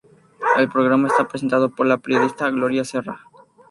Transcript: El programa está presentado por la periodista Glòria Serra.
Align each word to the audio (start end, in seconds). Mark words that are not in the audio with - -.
El 0.57 0.67
programa 0.67 1.09
está 1.09 1.27
presentado 1.27 1.69
por 1.69 1.85
la 1.85 1.99
periodista 1.99 2.49
Glòria 2.49 2.83
Serra. 2.83 3.19